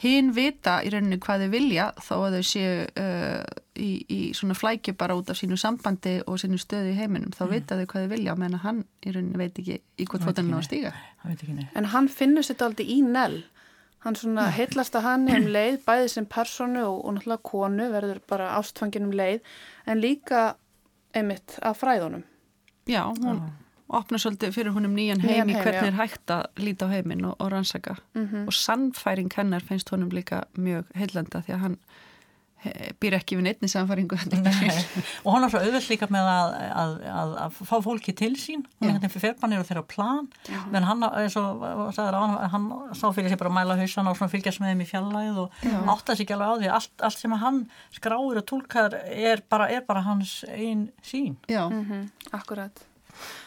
[0.02, 3.44] Hinn vita í rauninni hvað þau vilja þó að þau séu uh,
[3.78, 7.30] í, í svona flækju bara út af sínu sambandi og sínu stöðu í heiminum.
[7.36, 10.26] Þá vita þau hvað þau vilja og meðan hann í rauninni veit ekki í hvort
[10.26, 10.92] ekki á að stíga.
[11.22, 13.38] hann veit ekki neitt En hann finnur sér þetta aldrei í Nell.
[14.08, 18.20] Hann svona heillast að hann um leið, bæði sem personu og, og náttúrulega konu, verður
[18.30, 19.42] bara ástfangin um leið,
[19.84, 20.44] en líka
[21.12, 22.24] einmitt af fræðunum.
[22.88, 23.42] Já, hún
[23.88, 25.90] opnar svolítið fyrir húnum nýjan Nýjan heim hvernig já.
[25.90, 27.98] er hægt að líta á heiminn og, og rannsaka.
[28.46, 31.78] Og sannfæring hennar finnst honum líka mjög heillanda því að hann
[33.00, 34.18] býr ekki við neittni sannfæringu.
[34.32, 34.70] Nei.
[35.24, 38.64] og hann er svo auðvöld líka með að, að, að, að fá fólki til sín.
[38.82, 40.26] Hún er fyrir ferbannir og þeirra plan.
[40.72, 41.62] Menn hann, eins og
[41.96, 42.68] sagður, hann, hann
[42.98, 45.62] sá fyrir sér bara að mæla hausan og fylgjast með þeim í fjallæð og
[45.94, 46.72] átta sig ekki alveg á því.
[46.78, 47.62] Allt, allt sem hann
[47.94, 52.87] skráir og tólkar er bara, er bara hans einn sín Já, Mm Akkurat.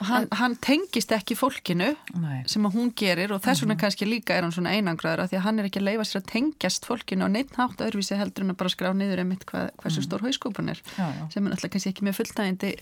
[0.02, 2.42] Og hann, hann tengist ekki fólkinu Nei.
[2.50, 5.40] sem að hún gerir og þess vegna kannski líka er hann svona einangraður af því
[5.40, 8.46] að hann er ekki að leifa sér að tengjast fólkinu og neitt hátt öðruvísi heldur
[8.48, 11.24] en að bara skrá niður einmitt hvað, hversu stór hauskúpan er Já, já.
[11.34, 12.74] sem er náttúrulega kannski ekki með fulltægindi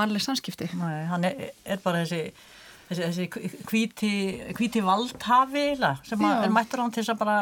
[0.00, 2.32] mannleg samskipti Nei, hann er, er bara þessi
[2.90, 4.12] þessi, þessi hvíti,
[4.58, 7.36] hvíti valdhafi sem er mættur hann til þess að bara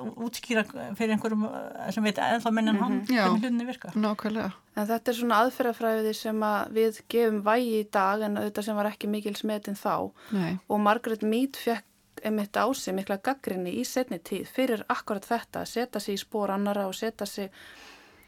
[0.00, 0.64] uh, útskýra
[0.96, 3.26] fyrir einhverjum uh, sem veit ennþá minn en hann Já.
[3.26, 3.92] hvernig hlutinni virka.
[3.94, 4.54] Nákvæmlega.
[4.78, 8.80] En þetta er svona aðferðafræði sem að við gefum vægi í dag en auðvitað sem
[8.80, 9.94] var ekki mikil smetin þá.
[10.32, 10.50] Nei.
[10.68, 11.86] og Margaret Mead fekk
[12.24, 16.20] einmitt á sig mikla gaggrinni í setni tíð fyrir akkurat þetta, að setja sig í
[16.20, 17.48] spór annara og setja sig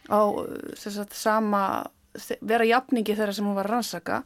[0.09, 0.21] á
[0.79, 1.85] sem sagt, sama,
[2.41, 4.23] vera jafningi þeirra sem hún var rannsaka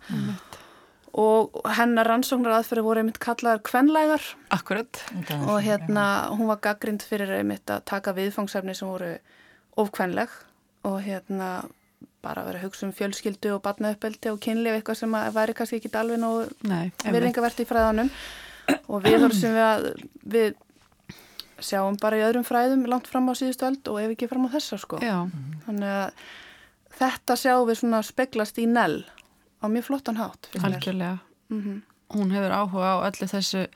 [1.16, 4.24] og hennar rannsóknar aðferði voru einmitt kallaðar kvenlægar.
[4.52, 5.00] Akkurat.
[5.46, 6.04] Og hérna
[6.36, 9.14] hún var gaggrind fyrir einmitt að taka viðfangsefni sem voru
[9.80, 10.32] ofkvenleg
[10.86, 11.50] og hérna
[12.24, 15.80] bara vera að hugsa um fjölskyldu og barnauppeldi og kynlif eitthvað sem að væri kannski
[15.80, 16.32] ekki alveg nú
[17.06, 18.10] virðingavert í fræðanum
[18.74, 19.86] og við þarfum sem við að
[20.36, 20.56] við
[21.64, 24.54] sjáum bara í öðrum fræðum langt fram á síðustu öld og ef ekki fram á
[24.56, 24.98] þessa sko.
[25.00, 25.24] Já,
[25.64, 26.26] þannig að
[26.98, 29.04] þetta sjáum við svona speglast í nell
[29.62, 31.82] á mjög flottan hátt algjörlega Mhm.
[32.10, 33.66] Hún hefur áhuga á öllu þessu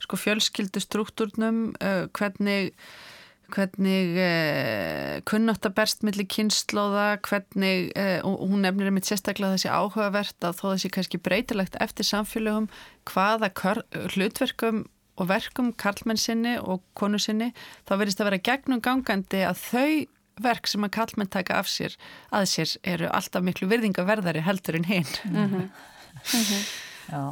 [0.00, 2.72] sko fjölskyldu struktúrnum uh, hvernig
[3.52, 9.72] hvernig uh, kunnátt að berst millir kynnslóða, hvernig uh, og hún nefnir einmitt sérstaklega þessi
[9.72, 12.68] áhugavert að þó þessi kannski breytilegt eftir samfélögum,
[13.08, 13.48] hvaða
[14.12, 14.84] hlutverkum
[15.18, 17.52] og verkum karlmenn sinni og konu sinni
[17.88, 19.90] þá verðist að vera gegnum gangandi að þau
[20.44, 21.96] verk sem að karlmenn taka af sér
[22.34, 25.70] að sér eru alltaf miklu virðingaverðari heldur en hinn
[27.08, 27.22] Já,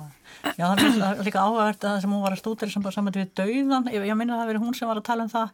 [0.57, 3.17] Já það er líka- áhugavert að það sem hún var að stúdera sem bara saman
[3.17, 5.49] við dauðan, ég, ég minna að það verið hún sem var að tala um það,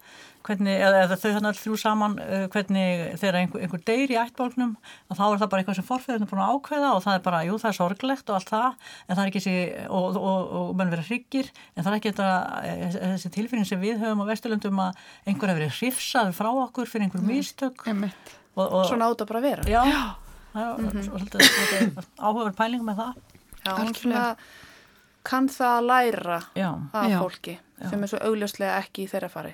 [0.46, 4.18] hvernig, eða, eða þau þannig all þrjú saman, uh, hvernig þegar einhver, einhver deyr í
[4.22, 7.18] ættbólgnum og þá er það bara eitthvað sem forfeyðin er búin að ákveða og það
[7.18, 10.09] er bara, jú það er sorglegt og allt það en það er ekki þessi, og,
[10.09, 12.31] og, og, og menn verið hryggir, en það er ekki þetta
[12.66, 16.90] eh, þessi tilfinning sem við höfum á Vesturlundum að einhver hefur verið hrifsað frá okkur
[16.90, 17.87] fyrir einhver mistök.
[17.87, 18.35] Einmitt.
[18.57, 19.68] og, og, svona átt að bara vera.
[19.70, 19.83] Já,
[20.52, 23.22] það er svolítið, svolítið áhugaverð pæling með það.
[23.62, 24.35] Já,
[25.26, 27.18] kann það að læra Já, af Já.
[27.20, 27.58] fólki
[27.90, 29.52] sem er svo augljóslega ekki í þeirra fari.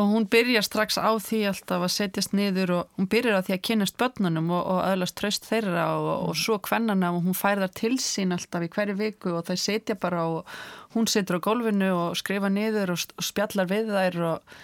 [0.00, 3.54] Og hún byrjar strax á því alltaf að setjast niður og hún byrjar á því
[3.56, 7.60] að kynast börnunum og, og öðlast tröst þeirra og, og svo kvennana og hún fær
[7.64, 10.56] þar til sín alltaf í hverju viku og þau setja bara og
[10.96, 14.58] hún setur á gólfinu og skrifa niður og, og spjallar við þær og,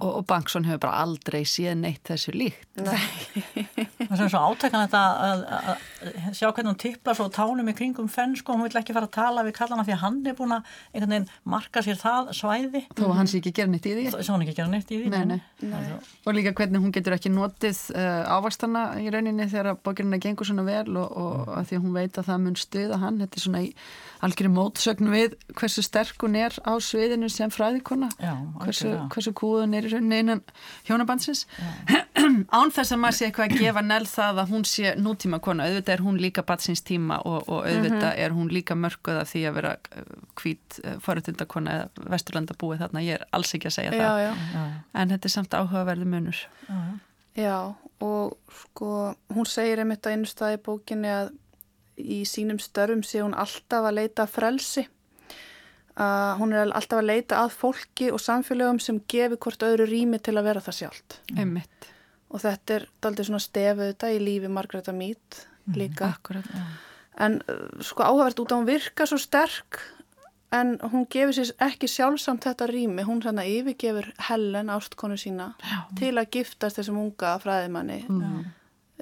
[0.00, 2.66] og, og Bankson hefur bara aldrei síðan neitt þessu líkt.
[4.06, 5.68] Það er svo átakan þetta að, að,
[6.28, 9.08] að sjá hvernig hún tipplar svo tánum í kringum fenn sko, hún vill ekki fara
[9.08, 12.30] að tala við kallana því að hann er búin að einhvern veginn marka sér það
[12.38, 14.04] svæði Þó að hann sé ekki gera neitt í því.
[14.14, 15.40] sem hann ekki gera neitt í því Nei, nei.
[16.26, 20.66] Og líka hvernig hún getur ekki notið uh, ávakstana í rauninni þegar bókirina gengur svona
[20.66, 23.20] vel og, og að því að hún veit að það mun stuða hann.
[23.24, 23.72] Þetta er svona í
[24.24, 28.08] algjörði mótsögn við hversu sterk hún er á sviðinu sem fræðikona.
[28.22, 30.42] Já, Hversu, hversu kúðun er í rauninni innan
[30.88, 31.44] hjónabandsins.
[32.56, 35.68] Án þess að maður sé eitthvað að gefa nell það að hún sé nútíma kona.
[35.68, 39.44] Auðvitað er hún líka batsins tíma og, og auðvitað er hún líka mörguð af því
[39.50, 39.74] að vera
[40.40, 43.04] hvít uh, forutundakona eða vesturlanda búið þarna.
[43.06, 44.22] Ég er alls ekki að segja það.
[44.24, 44.64] Já, já.
[44.96, 46.46] En þetta er samt áhugaverði munur.
[47.36, 47.56] Já,
[48.00, 48.92] og sko,
[49.36, 51.34] hún segir einmitt að einu staði bókinni að
[51.96, 54.86] í sínum störfum sé hún alltaf að leita frelsi.
[55.96, 60.20] Uh, hún er alltaf að leita að fólki og samfélögum sem gefi hvort öðru rými
[60.20, 61.20] til að vera það sjálft.
[61.36, 61.88] Einmitt.
[62.28, 65.40] Og þetta er daldið svona stefið þetta í lífi Margreta Mead
[65.72, 66.10] líka.
[66.12, 66.50] Akkurat.
[67.16, 69.80] En uh, sko áhugavert út að hún virka svo sterk
[70.54, 73.06] en hún gefur sér ekki sjálfsamt þetta rými.
[73.06, 75.80] Hún þannig yfirgefur Helen, ástkonu sína, Já.
[75.98, 78.02] til að giftast þessum unga fræðimanni.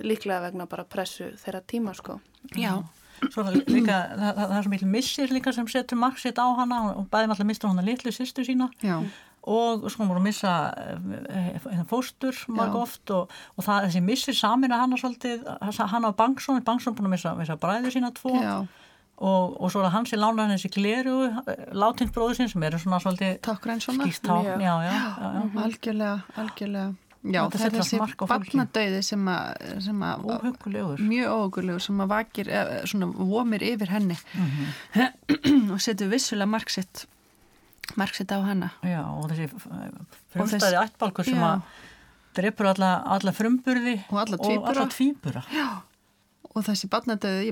[0.03, 2.19] Líklega vegna bara pressu þeirra tíma sko.
[2.59, 2.81] Já,
[3.31, 6.81] svo líka, það, það, er svo mikil missir líka sem setur marg sitt á hana
[6.95, 8.97] og bæði með alltaf mistur hana litlu sýstu sína Já.
[9.47, 14.39] og sko hún voru að missa uh, fóstur marg oft og, og það, þessi missir
[14.39, 15.47] samin að hana svolítið,
[15.95, 18.57] hana á Bangsson Bangsson búin að missa, missa bræður sína tvo Já.
[19.17, 21.17] og, og svo er það hans í lánaðan þessi gleru,
[21.73, 24.05] látins bróður sín sem eru svona svolítið Tákgræn svona.
[24.09, 24.67] skýrt tákn, Mjög.
[24.67, 25.65] já, já, já, já.
[25.69, 26.93] Algjörlega, algjörlega.
[27.25, 32.11] Já, Þetta það er þessi barnadauði sem að, sem að óhugulegur mjög óhugulegur sem að
[32.13, 35.71] vakir eh, svona vomir yfir henni Mhm.
[35.73, 37.07] og setur vissulega marksitt
[37.97, 41.49] marksitt á hana Já, og þessi Og frumstæði ættbalkur sem Já.
[41.55, 41.61] að
[42.37, 44.71] dreipur alla, alla frumburði Og alla tvíbura.
[44.75, 45.43] alla tvíbura.
[46.55, 46.87] Og þessi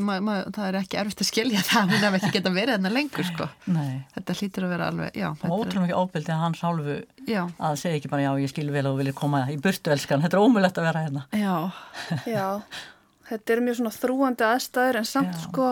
[0.00, 3.26] ma, það er ekki erfitt að skilja það, hún hef ekki geta verið hennar lengur
[3.26, 3.48] sko.
[3.74, 7.42] Nei, þetta hlýtur að vera alveg já, er- ótrúlega mikið ábyldi að hans hálfu já,
[7.58, 10.38] að segja ekki bara já, ég skil vel og vilja koma í burtu elskan, þetta
[10.38, 11.24] er ómulett að vera hérna.
[11.34, 11.56] já,
[12.30, 12.46] Já,
[13.32, 15.42] þetta er mjög svona þrúandi aðstæður en samt Já.
[15.48, 15.70] sko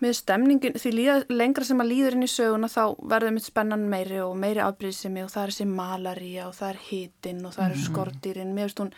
[0.00, 3.82] með stemningin, því líða, lengra sem að líður inn í söguna þá verður mitt spennan
[3.92, 7.66] meiri og meiri afbrýðsemi og það er þessi malaría og það er hitin og það
[7.66, 8.94] eru skordýrin, mér veist hún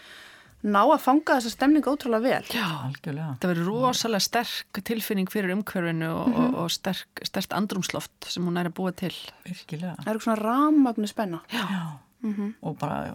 [0.62, 2.52] ná að fanga þessa stemningu ótrúlega vel.
[2.54, 3.34] Já, algjörlega.
[3.42, 8.60] það verður rosalega sterk tilfinning fyrir umhverfinu og, og, og sterk, sterkt andrumsloft sem hún
[8.60, 9.12] er að búa til
[9.46, 9.96] Virkilega.
[10.04, 11.42] Það eru svona rámagnu spenna.
[11.52, 11.82] Já.
[12.62, 13.10] Og bara,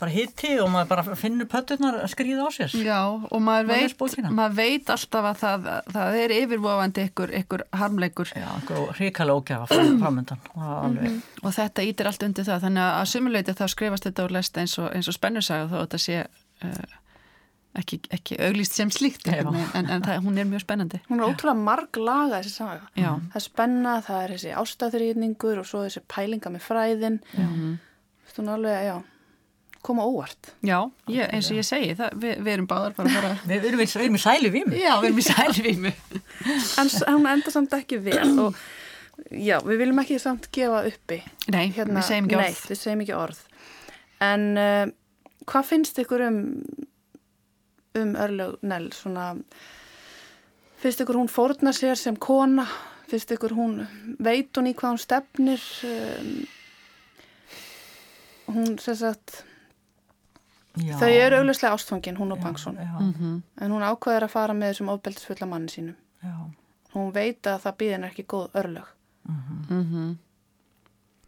[0.00, 2.76] bara hitti og maður bara finnur pötturnar að skrýða á sér.
[2.80, 5.66] Já, og maður Maður veit, maður veit alltaf að það,
[5.96, 10.40] það er yfirvofandi ykkur, ykkur harmleikur Já, einhver hrikalega ógæfa framöndan.
[10.56, 11.18] Er alveg.
[11.42, 14.78] og þetta ítir allt undir það þannig að sumuleiti þá skrifast þetta og lest eins
[14.80, 16.22] og, eins og spennusaga þó að þetta sé
[16.64, 16.96] uh,
[17.78, 19.42] ekki, ekki auglýst sem slíkt Já.
[19.44, 22.88] en, en það, hún er mjög spennandi Hún er ótrúlega marg laga þessi saga.
[22.98, 23.12] Já.
[23.34, 27.20] Það er spenna, það er þessi ástæðurýðningur og svo þessi pælinga með fræðin.
[27.34, 27.44] Þú
[28.36, 28.96] er alveg, já,
[29.88, 30.50] koma óvart.
[30.66, 33.62] Já, ég, eins og ég segi það, við, við erum báðar bara að fara Við
[33.62, 34.80] við erum, í- við erum í sæli vími.
[34.82, 35.92] Já, við erum í sælvímu
[36.82, 38.58] En hún enda samt ekki vel og
[39.32, 41.20] já, við viljum ekki samt gefa uppi.
[41.54, 43.40] Nei, við segjum ekki Nei, orð við segjum ekki orð.
[44.28, 44.84] En uh,
[45.48, 46.38] hvað finnst ykkur um,
[48.02, 48.90] um örlög Nell?
[48.94, 49.30] Svona,
[50.82, 52.66] finnst ykkur hún fórna sér sem kona?
[53.08, 53.78] Finnst ykkur hún,
[54.20, 55.62] veit hún í hvað hún stefnir?
[55.88, 56.32] Um,
[58.54, 59.44] hún, sem sagt,
[60.78, 60.94] Já.
[61.00, 62.76] þau eru augljóslega ástfangin, hún og Bangsson.
[62.76, 63.42] Já, Mhm.
[63.60, 65.94] En hún ákveður að fara með þessum ofbeldisfulla manni sínum.
[66.24, 66.50] já.
[66.94, 68.86] Hún veit að það býðin ekki góð örlög.
[69.28, 70.16] Mhm.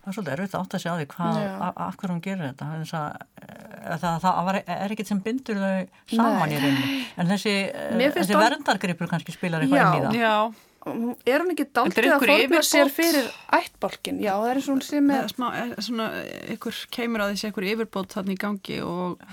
[0.01, 2.69] Það er svolítið erfitt að átta sig á því hvað, af hverju hún gerir þetta.
[2.81, 6.57] Þess að, eh, það, það var, er ekkert sem bindur þau saman Nei.
[6.57, 7.05] í rauninni.
[7.19, 10.15] En þessi, eh, þessi það- verndargripur kannski spilar eitthvað inn í það.
[10.17, 14.21] Já, Er hún ekki dálítið að fórna sér fyrir ættbálkin?
[14.25, 15.19] Já, það er eins og hún sé það með...
[15.21, 16.07] er smá, er svona,
[16.55, 19.25] ykkur kemur á þessi ykkur yfirbót þarna í gangi og,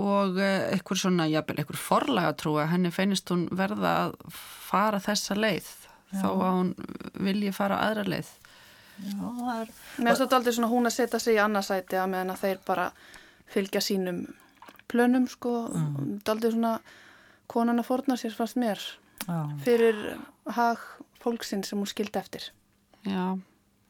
[0.00, 5.36] og eh, ykkur svona, jafnvel, ykkur forlega trúa, henni finnist hún verða að fara þessa
[5.36, 5.68] leið
[6.22, 6.72] þó að hún
[7.28, 8.32] vilji fara aðra leið.
[9.02, 12.10] Já, það er, Mér finnst þetta aldrei svona hún að setja sig í annarsæti að
[12.14, 12.88] meðan að þeir bara
[13.52, 14.24] fylgja sínum
[14.88, 15.54] plönum, sko.
[15.68, 16.18] Mm.
[16.32, 16.74] Aldrei svona
[17.52, 19.01] konan að fórna sér fannst mér já.
[19.64, 20.78] Fyrir hag
[21.22, 22.50] fólksinn sem hún skildi eftir.
[23.06, 23.38] Já,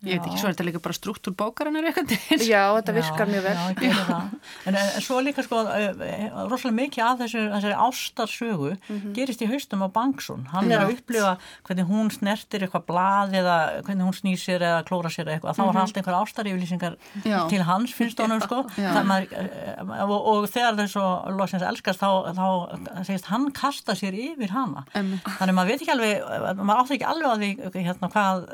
[0.02, 0.28] ég veit Já.
[0.28, 2.42] ekki, svo er þetta líka bara struktúr bókarinnar eitthvað.
[2.42, 3.56] Já, þetta virkar mjög vel.
[3.86, 4.32] Já, það.
[4.66, 9.12] En, en svo líka sko, eh, rosalega mikið af þessu, þessari ástarsögu Mhm.
[9.14, 10.46] gerist í haustum á Bangsson.
[10.52, 11.36] Hann er að upplifa
[11.66, 15.56] hvernig hún snertir eitthvað blað eða hvernig hún snýsir eða klóra sér eitthvað.
[15.56, 17.22] Þá er allt einhver ástaryflýsingar Mhm.
[17.24, 17.48] Já.
[17.48, 18.62] til hans, finnst honum sko.
[18.76, 18.92] Já.
[18.94, 21.06] Það maður, eh, og, og þegar þau svo
[21.38, 24.84] loksins elskast þá, þá segist hann kasta sér yfir hana.
[24.94, 25.22] Einmitt.
[25.38, 28.48] Þannig maður veit ekki alveg, maður átti ekki alveg að því hérna hvað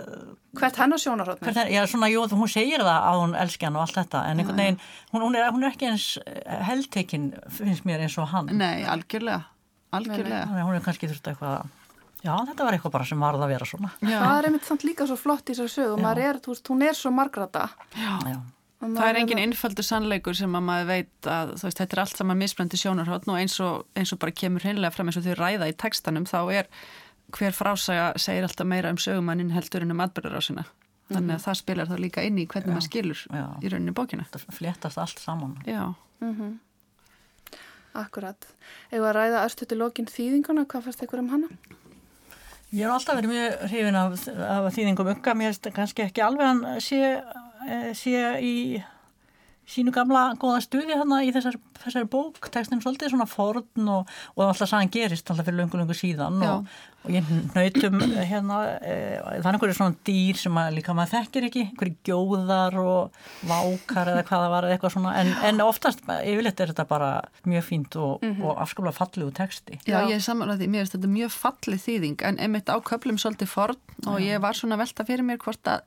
[0.58, 1.37] Hvert hennar sjónarhóttni?
[1.40, 4.22] Hvernig, er- já, svona, jú, hún segir það að hún elski hann og allt þetta,
[4.30, 4.78] en einhvern veginn,
[5.12, 6.06] hún, hún, er, hún er ekki eins
[6.68, 8.50] heldtekinn, finnst mér, eins og hann.
[8.58, 9.42] Nei, algjörlega,
[9.92, 10.44] algjörlega.
[10.52, 11.72] Að hún er kannski þurft eitthvað,
[12.26, 13.90] já, þetta var eitthvað bara sem varð að vera svona.
[14.02, 14.18] Já.
[14.20, 15.98] Það er einmitt samt líka svo flott í þessar sögu.
[16.04, 17.68] Maður er, þú veist, hún er svo margrata.
[17.96, 18.38] Já,
[18.78, 22.38] Það er engin innfaldur sannleikur sem að maður veit að veist, þetta er allt saman
[22.38, 25.66] misbrandi sjónarhóttn og eins og, eins og bara kemur hreinlega fram eins og þau ræða
[25.66, 26.68] í textanum þá er
[27.34, 30.62] hver frásaga segir alltaf meira um sögumannin heldur en um atbyrðarásina.
[31.08, 33.44] Þannig að það spilar þá líka inn í hvernig maður skilur Já.
[33.64, 34.26] í rauninni bókina.
[34.28, 35.54] þetta fléttast allt saman.
[35.64, 35.94] Já,
[37.98, 38.46] Akkurat.
[38.92, 41.48] Eða að ræða aðstötu lokin þýðinguna, hvað fannst ykkur um hana?
[42.68, 46.46] Ég hef alltaf verið mjög hrifin af, af þýðingum ugga, mér finnst kannski ekki alveg
[46.50, 47.00] hann sé,
[47.64, 48.12] eh, sé
[48.44, 48.54] í
[49.68, 54.46] sínu gamla góða stuði hérna í þessar, þessari bók, textin svolítið svona forn og, og
[54.46, 56.70] alltaf sagan gerist alltaf fyrir löngu, löngu síðan og,
[57.04, 61.48] og ég nautum hérna, e, það er einhverju svona dýr sem að líka maður þekkir
[61.50, 66.64] ekki, einhverju gjóðar og vákar eða hvað það var eitthvað svona, en, en oftast yfirleitt
[66.64, 67.12] er þetta bara
[67.44, 68.48] mjög fínt og, mm -hmm.
[68.48, 69.80] og afskaplega fallegu texti.
[69.84, 73.20] Já, ég er samanlega því, mér finnst þetta mjög fallið þýðing en einmitt á köplum
[73.20, 75.82] svolítið forn og ég var svona velta fyrir mér hvort að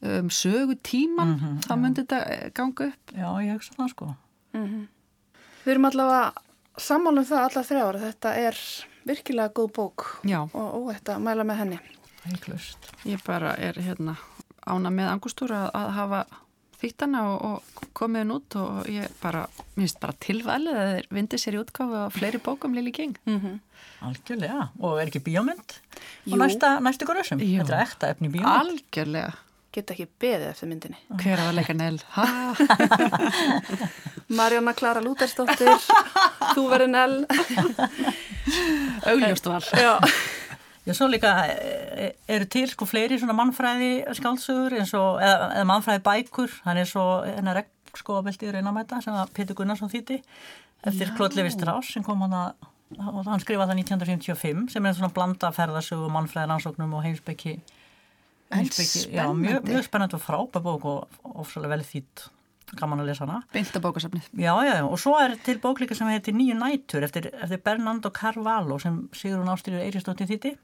[0.00, 3.28] það svo að um, sögu tíman mm -hmm, þá myndi þetta eh, ganga upp Já,
[3.44, 4.14] ég hugsa það sko
[4.52, 4.86] mm -hmm.
[5.64, 6.32] Við erum allavega
[6.78, 8.56] sammálum það alla þrjára, þetta er
[9.04, 10.48] virkilega góð bók Já.
[10.52, 11.78] og óætt að mæla með henni
[12.24, 12.78] Heiklust.
[13.04, 14.16] Ég bara er hérna
[14.66, 16.26] ána með angustúra að hafa
[16.80, 21.08] þýttana og, og komið henn út og ég bara, mér finnst bara tilvalið að þeir
[21.10, 23.58] vindi sér í útgáfu á fleiri bókum Lili King mm -hmm.
[24.00, 25.76] Algjörlega, og er ekki bíómynd?
[26.32, 29.32] Og næsta, næstu góðsum, þetta er ekta efni bíómynd Algjörlega
[29.70, 30.98] Geta ekki beðið eftir myndinni.
[31.20, 32.00] Hver á að leika Nell?
[34.38, 35.70] Marjóna Klara Lútersdóttir,
[36.56, 37.16] þú verið Nell.
[39.12, 39.62] Augljóst val.
[39.78, 39.94] Já.
[40.88, 45.68] Já, svo líka e, eru til sko fleiri svona mannfræði skálsugur eins og, eða, eða
[45.68, 50.18] mannfræði bækur, hann er svo hennar regnskóabeltið reynamæta sem að Pétur Gunnarsson þýtti
[50.88, 55.12] eftir Klóð Levi Strauss sem kom hann að, hann skrifaði það 1955 sem er svona
[55.14, 57.58] blanda ferðarsögu, mannfræði, rannsóknum og Heimsbyggi,
[58.50, 62.28] já, mjög, mjög spennandi og frábæð bók og ofsalega vel þýtt
[62.78, 63.40] gaman að lesa hana.
[63.54, 64.28] Beinta bókasafnið.
[64.38, 68.12] Já, já, já, og svo er til bóklíka sem heitir Nýju nætur eftir, eftir Bernardo
[68.14, 70.54] Carvalho sem Sigrun Ástýrjur Eiristóttir þýtti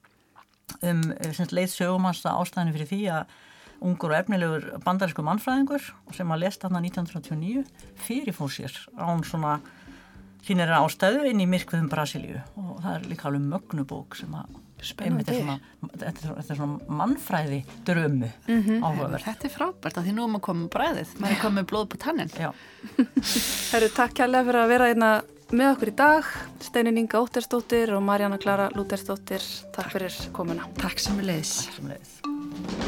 [0.87, 1.03] um
[1.55, 3.35] leið sögumannsta ástæðinu fyrir því að
[3.87, 7.65] ungur og efnilegur bandarísku mannfræðingur sem að lesta hann 1939
[8.07, 9.59] fyrirfóð sér án svona
[10.47, 12.41] hinn er ástæðu inn í myrkviðum Brasilíu.
[12.61, 15.39] Og það er líka alveg mögnubók sem að Spennandi.
[15.97, 18.83] Þetta er svona mannfræði drömu mm -hmm.
[18.83, 19.25] áhugaverð.
[19.25, 21.97] Þetta er frábært að því nú er maður komið bræðið, maður er komið blóð på
[21.97, 22.31] tannin.
[23.73, 26.25] Herru, takk kærlega fyrir að vera einna hérna með okkur í dag.
[26.61, 30.69] Steinin Inga Óttersdóttir og Marjana Klara Lútersdóttir, takk fyrir komuna.
[30.81, 31.57] Takk sem við leiðis.
[31.65, 32.86] Takk sem við leiðis.